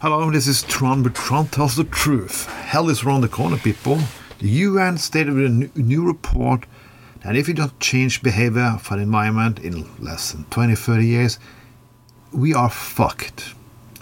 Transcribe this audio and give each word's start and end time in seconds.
Hello, 0.00 0.30
this 0.30 0.46
is 0.46 0.62
Tron, 0.62 1.02
but 1.02 1.16
Tron 1.16 1.48
tells 1.48 1.74
the 1.74 1.82
truth. 1.82 2.46
Hell 2.46 2.88
is 2.88 3.02
around 3.02 3.22
the 3.22 3.28
corner, 3.28 3.56
people. 3.56 3.98
The 4.38 4.48
UN 4.48 4.96
stated 4.96 5.36
in 5.36 5.72
a 5.74 5.78
new- 5.80 6.06
report 6.06 6.66
that 7.24 7.34
if 7.34 7.48
you 7.48 7.54
don't 7.54 7.80
change 7.80 8.22
behavior 8.22 8.78
for 8.80 8.94
the 8.94 9.02
environment 9.02 9.58
in 9.58 9.88
less 9.98 10.30
than 10.30 10.44
20, 10.50 10.76
30 10.76 11.04
years, 11.04 11.40
we 12.30 12.54
are 12.54 12.70
fucked. 12.70 13.54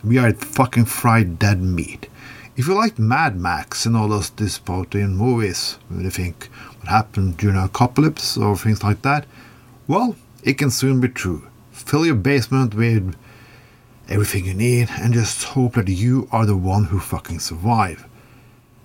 We 0.04 0.18
are 0.18 0.34
fucking 0.34 0.84
fried 0.84 1.38
dead 1.38 1.62
meat. 1.62 2.10
If 2.58 2.68
you 2.68 2.74
like 2.74 2.98
Mad 2.98 3.40
Max 3.40 3.86
and 3.86 3.96
all 3.96 4.08
those 4.08 4.30
dystopian 4.30 5.12
movies, 5.14 5.78
where 5.88 6.02
you 6.02 6.10
think 6.10 6.50
what 6.78 6.88
happened 6.88 7.38
during 7.38 7.56
apocalypse 7.56 8.36
or 8.36 8.54
things 8.54 8.82
like 8.82 9.00
that, 9.00 9.24
well, 9.88 10.14
it 10.42 10.58
can 10.58 10.70
soon 10.70 11.00
be 11.00 11.08
true. 11.08 11.46
Fill 11.72 12.04
your 12.04 12.16
basement 12.16 12.74
with 12.74 13.16
everything 14.08 14.44
you 14.44 14.54
need 14.54 14.88
and 14.98 15.14
just 15.14 15.44
hope 15.44 15.74
that 15.74 15.88
you 15.88 16.28
are 16.30 16.46
the 16.46 16.56
one 16.56 16.84
who 16.84 16.98
fucking 17.00 17.40
survive. 17.40 18.06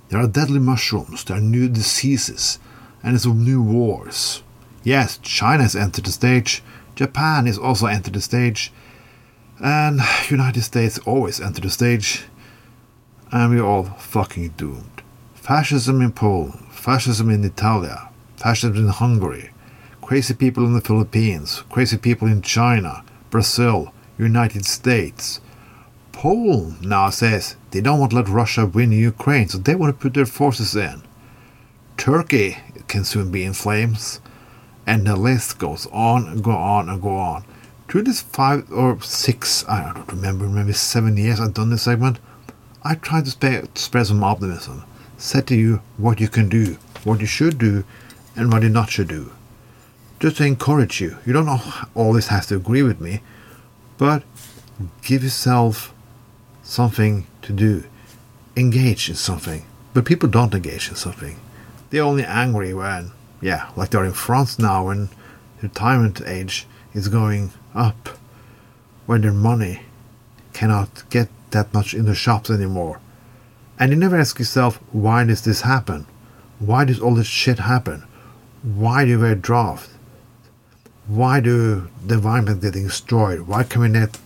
There 0.09 0.19
are 0.19 0.27
deadly 0.27 0.59
mushrooms, 0.59 1.23
there 1.23 1.37
are 1.37 1.41
new 1.41 1.69
diseases, 1.69 2.59
and 3.03 3.13
there's 3.13 3.25
new 3.25 3.61
wars. 3.61 4.43
Yes, 4.83 5.17
China 5.19 5.63
has 5.63 5.75
entered 5.75 6.05
the 6.05 6.11
stage, 6.11 6.63
Japan 6.95 7.45
has 7.45 7.57
also 7.57 7.85
entered 7.85 8.13
the 8.13 8.21
stage, 8.21 8.73
and 9.63 10.01
United 10.29 10.63
States 10.63 10.97
always 10.99 11.39
enter 11.39 11.61
the 11.61 11.69
stage, 11.69 12.25
and 13.31 13.51
we're 13.51 13.65
all 13.65 13.83
fucking 13.83 14.49
doomed. 14.57 15.01
Fascism 15.35 16.01
in 16.01 16.11
Poland, 16.11 16.67
fascism 16.71 17.29
in 17.29 17.43
Italia, 17.43 18.09
fascism 18.35 18.75
in 18.75 18.87
Hungary, 18.87 19.51
crazy 20.01 20.33
people 20.33 20.65
in 20.65 20.73
the 20.73 20.81
Philippines, 20.81 21.63
crazy 21.69 21.97
people 21.97 22.27
in 22.27 22.41
China, 22.41 23.03
Brazil, 23.29 23.93
United 24.21 24.65
States. 24.65 25.41
Poland 26.11 26.81
now 26.81 27.09
says 27.09 27.55
they 27.71 27.81
don't 27.81 27.99
want 27.99 28.11
to 28.11 28.17
let 28.17 28.27
Russia 28.27 28.65
win 28.65 28.91
Ukraine, 28.91 29.47
so 29.47 29.57
they 29.57 29.75
want 29.75 29.95
to 29.95 30.01
put 30.01 30.13
their 30.13 30.25
forces 30.25 30.75
in. 30.75 31.01
Turkey 31.97 32.57
can 32.87 33.03
soon 33.03 33.31
be 33.31 33.43
in 33.43 33.53
flames, 33.53 34.21
and 34.85 35.07
the 35.07 35.15
list 35.15 35.57
goes 35.57 35.87
on 35.91 36.27
and 36.27 36.43
go 36.43 36.51
on 36.51 36.89
and 36.89 37.01
go 37.01 37.15
on. 37.15 37.43
Through 37.87 38.03
this 38.03 38.21
five 38.21 38.71
or 38.71 39.01
six, 39.01 39.65
I 39.67 39.93
don't 39.93 40.11
remember, 40.11 40.47
maybe 40.47 40.73
seven 40.73 41.17
years 41.17 41.39
I've 41.39 41.53
done 41.53 41.71
this 41.71 41.83
segment, 41.83 42.19
I 42.83 42.95
tried 42.95 43.25
to 43.25 43.31
spread, 43.31 43.77
some 43.77 44.23
optimism, 44.23 44.83
said 45.17 45.47
to 45.47 45.55
you 45.55 45.81
what 45.97 46.19
you 46.19 46.27
can 46.27 46.49
do, 46.49 46.77
what 47.03 47.19
you 47.19 47.27
should 47.27 47.57
do, 47.57 47.83
and 48.35 48.51
what 48.51 48.63
you 48.63 48.69
not 48.69 48.89
should 48.89 49.07
do. 49.07 49.31
Just 50.19 50.37
to 50.37 50.45
encourage 50.45 51.01
you. 51.01 51.17
You 51.25 51.33
don't 51.33 51.61
always 51.95 52.27
have 52.27 52.45
to 52.47 52.55
agree 52.55 52.83
with 52.83 53.01
me, 53.01 53.21
but 54.01 54.23
give 55.03 55.23
yourself 55.23 55.93
something 56.63 57.27
to 57.43 57.53
do. 57.53 57.83
Engage 58.57 59.07
in 59.07 59.13
something. 59.13 59.63
But 59.93 60.05
people 60.05 60.27
don't 60.27 60.55
engage 60.55 60.89
in 60.89 60.95
something. 60.95 61.39
They're 61.91 62.01
only 62.01 62.23
angry 62.23 62.73
when, 62.73 63.11
yeah, 63.41 63.69
like 63.75 63.91
they're 63.91 64.03
in 64.03 64.13
France 64.13 64.57
now 64.57 64.87
when 64.87 65.09
retirement 65.61 66.19
age 66.25 66.65
is 66.95 67.09
going 67.09 67.51
up, 67.75 68.17
when 69.05 69.21
their 69.21 69.31
money 69.31 69.81
cannot 70.51 71.07
get 71.11 71.29
that 71.51 71.71
much 71.71 71.93
in 71.93 72.05
the 72.05 72.15
shops 72.15 72.49
anymore. 72.49 72.99
And 73.77 73.91
you 73.91 73.97
never 73.97 74.17
ask 74.17 74.39
yourself, 74.39 74.77
why 74.91 75.25
does 75.25 75.43
this 75.43 75.61
happen? 75.61 76.07
Why 76.57 76.85
does 76.85 76.99
all 76.99 77.13
this 77.13 77.27
shit 77.27 77.59
happen? 77.59 78.01
Why 78.63 79.05
do 79.05 79.19
we 79.19 79.35
draft? 79.35 79.91
Why 81.11 81.41
do 81.41 81.89
the 82.07 82.13
environment 82.15 82.61
getting 82.61 82.85
destroyed? 82.87 83.41
Why 83.41 83.63
can 83.63 83.81
we 83.81 83.89
not 83.89 84.17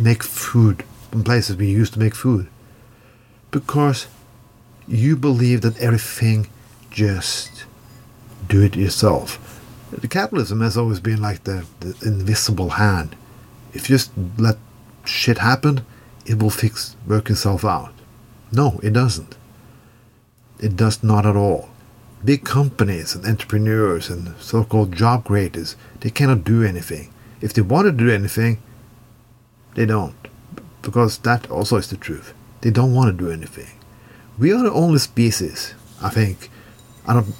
make 0.00 0.24
food 0.24 0.82
in 1.12 1.22
places 1.22 1.54
we 1.54 1.68
used 1.68 1.92
to 1.92 2.00
make 2.00 2.16
food? 2.16 2.48
Because 3.52 4.08
you 4.88 5.14
believe 5.14 5.60
that 5.60 5.78
everything 5.78 6.48
just 6.90 7.66
do 8.48 8.62
it 8.62 8.74
yourself. 8.74 9.60
The 9.92 10.08
capitalism 10.08 10.60
has 10.60 10.76
always 10.76 10.98
been 10.98 11.22
like 11.22 11.44
the, 11.44 11.66
the 11.78 11.96
invisible 12.04 12.70
hand. 12.70 13.14
If 13.72 13.88
you 13.88 13.94
just 13.94 14.10
let 14.36 14.56
shit 15.04 15.38
happen, 15.38 15.86
it 16.26 16.42
will 16.42 16.50
fix 16.50 16.96
work 17.06 17.30
itself 17.30 17.64
out. 17.64 17.94
No, 18.50 18.80
it 18.82 18.92
doesn't. 18.92 19.36
It 20.58 20.74
does 20.74 21.04
not 21.04 21.26
at 21.26 21.36
all. 21.36 21.68
Big 22.24 22.44
companies 22.44 23.14
and 23.14 23.26
entrepreneurs 23.26 24.08
and 24.08 24.34
so-called 24.40 24.92
job 24.92 25.24
creators, 25.24 25.76
they 26.00 26.10
cannot 26.10 26.44
do 26.44 26.62
anything. 26.62 27.12
If 27.40 27.52
they 27.52 27.62
want 27.62 27.86
to 27.86 27.92
do 27.92 28.10
anything, 28.10 28.62
they 29.74 29.86
don't. 29.86 30.14
Because 30.82 31.18
that 31.18 31.50
also 31.50 31.76
is 31.76 31.88
the 31.88 31.96
truth. 31.96 32.32
They 32.60 32.70
don't 32.70 32.94
want 32.94 33.10
to 33.10 33.24
do 33.24 33.30
anything. 33.30 33.78
We 34.38 34.52
are 34.52 34.62
the 34.62 34.72
only 34.72 34.98
species, 34.98 35.74
I 36.00 36.10
think, 36.10 36.48
I 37.06 37.14
don't, 37.14 37.34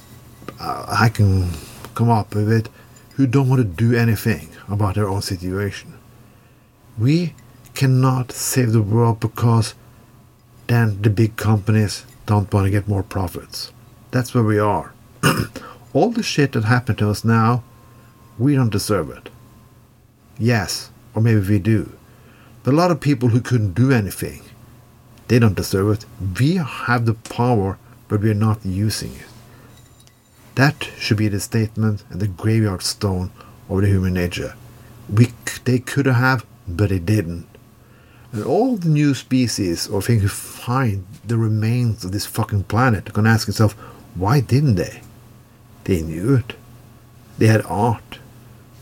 uh, 0.59 0.85
I 0.87 1.09
can 1.09 1.49
come 1.95 2.09
up 2.09 2.35
with 2.35 2.51
it, 2.51 2.69
who 3.15 3.25
don't 3.25 3.47
want 3.49 3.61
to 3.61 3.67
do 3.67 3.97
anything 3.97 4.49
about 4.67 4.95
their 4.95 5.07
own 5.07 5.21
situation. 5.21 5.93
We 6.97 7.35
cannot 7.73 8.31
save 8.31 8.73
the 8.73 8.81
world 8.81 9.19
because 9.19 9.75
then 10.67 11.01
the 11.01 11.09
big 11.09 11.35
companies 11.37 12.05
don't 12.25 12.51
want 12.53 12.65
to 12.65 12.71
get 12.71 12.87
more 12.87 13.03
profits. 13.03 13.71
That's 14.13 14.35
where 14.35 14.43
we 14.43 14.59
are. 14.59 14.93
All 15.93 16.11
the 16.11 16.21
shit 16.21 16.51
that 16.51 16.65
happened 16.65 16.99
to 16.99 17.09
us 17.09 17.25
now, 17.25 17.63
we 18.37 18.53
don't 18.53 18.69
deserve 18.69 19.09
it. 19.09 19.29
Yes, 20.37 20.91
or 21.15 21.21
maybe 21.23 21.39
we 21.39 21.57
do. 21.57 21.97
But 22.61 22.75
a 22.75 22.77
lot 22.77 22.91
of 22.91 23.01
people 23.01 23.29
who 23.29 23.41
couldn't 23.41 23.73
do 23.73 23.91
anything, 23.91 24.43
they 25.29 25.39
don't 25.39 25.55
deserve 25.55 25.89
it. 25.97 26.05
We 26.39 26.57
have 26.57 27.07
the 27.07 27.15
power, 27.15 27.79
but 28.07 28.21
we're 28.21 28.35
not 28.35 28.63
using 28.63 29.15
it. 29.15 29.25
That 30.53 30.91
should 30.99 31.17
be 31.17 31.27
the 31.27 31.39
statement 31.39 32.03
and 32.11 32.21
the 32.21 32.27
graveyard 32.27 32.83
stone 32.83 33.31
of 33.67 33.81
the 33.81 33.87
human 33.87 34.13
nature. 34.13 34.53
We, 35.11 35.33
they 35.65 35.79
could 35.79 36.05
have, 36.05 36.45
but 36.67 36.89
they 36.89 36.99
didn't. 36.99 37.47
And 38.31 38.43
all 38.43 38.77
the 38.77 38.89
new 38.89 39.15
species 39.15 39.87
or 39.87 40.03
things 40.03 40.21
who 40.21 40.27
find 40.27 41.07
the 41.25 41.37
remains 41.37 42.05
of 42.05 42.11
this 42.11 42.27
fucking 42.27 42.65
planet 42.65 43.11
gonna 43.11 43.31
ask 43.31 43.47
themselves, 43.47 43.73
why 44.15 44.39
didn't 44.39 44.75
they? 44.75 45.01
They 45.85 46.01
knew 46.01 46.35
it. 46.35 46.55
They 47.37 47.47
had 47.47 47.65
art 47.65 48.19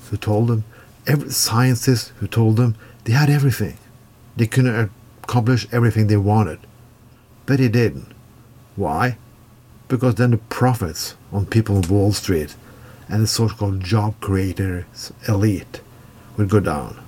who 0.09 0.17
told 0.17 0.49
them, 0.49 0.65
every 1.07 1.31
scientists 1.31 2.11
who 2.19 2.27
told 2.27 2.57
them 2.57 2.75
they 3.05 3.13
had 3.13 3.29
everything. 3.29 3.77
They 4.35 4.47
couldn't 4.47 4.91
accomplish 5.23 5.67
everything 5.71 6.07
they 6.07 6.17
wanted. 6.17 6.59
But 7.45 7.57
they 7.57 7.69
didn't. 7.69 8.11
Why? 8.75 9.17
Because 9.87 10.15
then 10.15 10.31
the 10.31 10.37
profits 10.37 11.15
on 11.31 11.45
people 11.45 11.77
on 11.77 11.87
Wall 11.87 12.13
Street 12.13 12.55
and 13.07 13.23
the 13.23 13.27
so-called 13.27 13.81
job 13.81 14.19
creators 14.19 15.11
elite 15.27 15.81
would 16.37 16.49
go 16.49 16.59
down. 16.59 17.01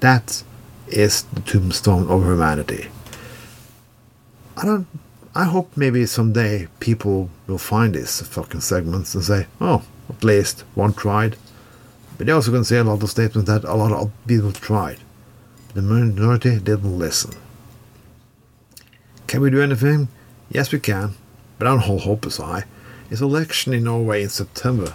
That 0.00 0.42
is 0.88 1.22
the 1.22 1.40
tombstone 1.40 2.08
of 2.08 2.22
humanity. 2.22 2.88
I 4.56 4.64
don't. 4.64 4.86
I 5.36 5.44
hope 5.44 5.76
maybe 5.76 6.06
someday 6.06 6.66
people 6.80 7.28
will 7.46 7.58
find 7.58 7.94
these 7.94 8.22
fucking 8.22 8.62
segments 8.62 9.14
and 9.14 9.22
say, 9.22 9.46
"Oh, 9.60 9.82
at 10.08 10.24
least 10.24 10.64
one 10.74 10.94
tried." 10.94 11.36
But 12.16 12.26
they 12.26 12.32
also 12.32 12.52
can 12.52 12.64
say 12.64 12.78
a 12.78 12.84
lot 12.84 13.02
of 13.02 13.10
statements 13.10 13.46
that 13.50 13.64
a 13.64 13.74
lot 13.74 13.92
of 13.92 14.10
people 14.26 14.52
tried. 14.52 14.98
The 15.74 15.82
minority 15.82 16.58
didn't 16.58 16.98
listen. 16.98 17.32
Can 19.26 19.42
we 19.42 19.50
do 19.50 19.60
anything? 19.60 20.08
Yes, 20.48 20.72
we 20.72 20.78
can. 20.78 21.16
But 21.58 21.66
I 21.66 21.70
don't 21.72 21.88
hold 21.88 22.04
hope 22.04 22.24
as 22.24 22.38
high. 22.38 22.64
It's 23.10 23.20
election 23.20 23.74
in 23.74 23.84
Norway 23.84 24.22
in 24.22 24.30
September. 24.30 24.94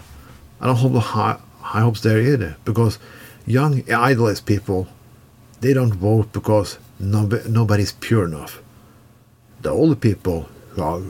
I 0.59 0.65
don't 0.65 0.77
hold 0.77 0.97
high, 0.97 1.37
high 1.59 1.81
hopes 1.81 2.01
there 2.01 2.19
either 2.19 2.57
because 2.65 2.97
young 3.45 3.83
idealist 3.91 4.47
people 4.47 4.87
they 5.59 5.73
don't 5.73 5.93
vote 5.93 6.33
because 6.33 6.79
nobody, 6.99 7.47
nobody's 7.47 7.91
pure 7.91 8.25
enough. 8.25 8.59
The 9.61 9.69
older 9.69 9.95
people 9.95 10.49
who 10.71 10.81
are 10.81 11.01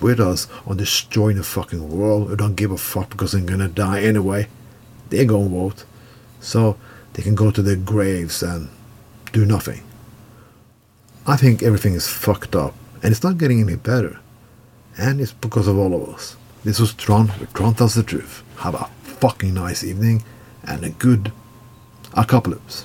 with 0.00 0.20
us 0.20 0.48
on 0.66 0.76
destroying 0.76 1.36
the 1.36 1.42
fucking 1.42 1.96
world, 1.96 2.28
who 2.28 2.36
don't 2.36 2.56
give 2.56 2.70
a 2.70 2.76
fuck 2.76 3.10
because 3.10 3.32
they're 3.32 3.40
gonna 3.40 3.68
die 3.68 4.02
anyway, 4.02 4.48
they 5.10 5.24
go 5.24 5.40
and 5.40 5.50
vote. 5.50 5.84
So 6.40 6.76
they 7.12 7.22
can 7.22 7.34
go 7.34 7.50
to 7.50 7.62
their 7.62 7.76
graves 7.76 8.42
and 8.42 8.68
do 9.32 9.44
nothing. 9.44 9.82
I 11.26 11.36
think 11.36 11.62
everything 11.62 11.94
is 11.94 12.08
fucked 12.08 12.56
up, 12.56 12.74
and 13.02 13.12
it's 13.12 13.22
not 13.22 13.38
getting 13.38 13.60
any 13.60 13.76
better. 13.76 14.18
And 14.98 15.20
it's 15.20 15.32
because 15.32 15.68
of 15.68 15.78
all 15.78 15.94
of 15.94 16.08
us. 16.14 16.36
This 16.64 16.80
was 16.80 16.92
Tron, 16.94 17.28
where 17.28 17.48
Tron 17.54 17.74
tells 17.74 17.94
the 17.94 18.02
truth. 18.02 18.42
Have 18.58 18.74
a 18.74 18.90
fucking 19.02 19.54
nice 19.54 19.84
evening, 19.84 20.24
and 20.64 20.84
a 20.84 20.90
good 20.90 21.32
apocalypse. 22.14 22.84